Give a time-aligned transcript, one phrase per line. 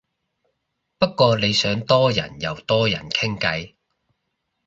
[0.97, 3.75] 不過你想多人又多人傾偈